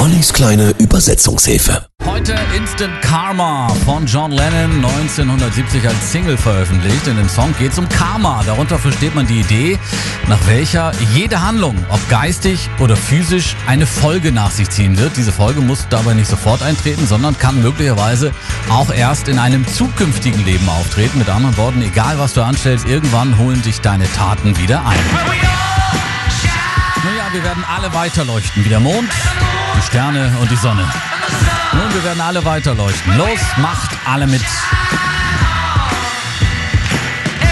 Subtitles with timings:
[0.00, 1.86] Ollis kleine Übersetzungshilfe.
[2.06, 7.06] Heute Instant Karma von John Lennon 1970 als Single veröffentlicht.
[7.06, 8.42] In dem Song geht es um Karma.
[8.46, 9.78] Darunter versteht man die Idee,
[10.26, 15.18] nach welcher jede Handlung, ob geistig oder physisch, eine Folge nach sich ziehen wird.
[15.18, 18.32] Diese Folge muss dabei nicht sofort eintreten, sondern kann möglicherweise
[18.70, 21.18] auch erst in einem zukünftigen Leben auftreten.
[21.18, 24.98] Mit anderen Worten, egal was du anstellst, irgendwann holen dich deine Taten wieder ein.
[27.04, 29.08] Naja, wir werden alle weiterleuchten, wie der Mond,
[29.76, 30.84] die Sterne und die Sonne.
[31.72, 33.16] Nun, wir werden alle weiterleuchten.
[33.16, 34.42] Los, macht alle mit.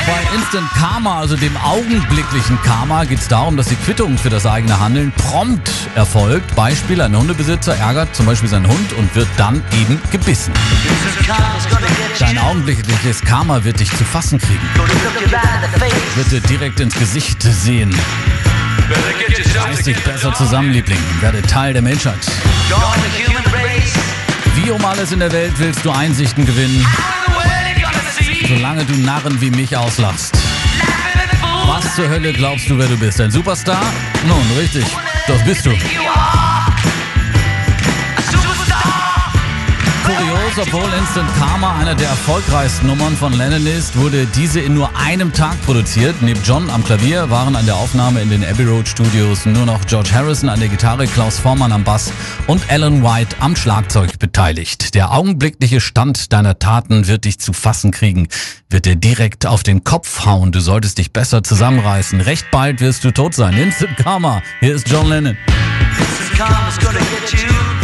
[0.06, 4.46] Bei Instant Karma, also dem augenblicklichen Karma, geht es darum, dass die Quittung für das
[4.46, 6.54] eigene Handeln prompt erfolgt.
[6.56, 10.54] Beispiel, ein Hundebesitzer ärgert zum Beispiel seinen Hund und wird dann eben gebissen.
[12.18, 14.66] Dein augenblickliches Karma wird dich zu fassen kriegen.
[16.14, 17.94] Wird dir direkt ins Gesicht sehen.
[19.60, 20.98] Reiß dich besser zusammen, Liebling.
[21.20, 22.18] Werde Teil der Menschheit.
[24.54, 26.84] Wie um alles in der Welt willst du Einsichten gewinnen,
[28.48, 30.36] solange du Narren wie mich auslachst.
[31.66, 33.20] Was zur Hölle glaubst du, wer du bist?
[33.20, 33.84] Ein Superstar?
[34.26, 34.84] Nun, richtig.
[35.26, 35.70] Das bist du.
[40.60, 45.32] Obwohl Instant Karma einer der erfolgreichsten Nummern von Lennon ist, wurde diese in nur einem
[45.32, 46.16] Tag produziert.
[46.20, 49.86] Neben John am Klavier waren an der Aufnahme in den Abbey Road Studios nur noch
[49.86, 52.12] George Harrison an der Gitarre, Klaus Vormann am Bass
[52.48, 54.96] und Alan White am Schlagzeug beteiligt.
[54.96, 58.26] Der augenblickliche Stand deiner Taten wird dich zu fassen kriegen,
[58.68, 60.50] wird dir direkt auf den Kopf hauen.
[60.50, 62.20] Du solltest dich besser zusammenreißen.
[62.20, 63.56] Recht bald wirst du tot sein.
[63.56, 64.42] Instant Karma.
[64.58, 65.36] Hier ist John Lennon.
[66.36, 67.77] Karma's gonna get you.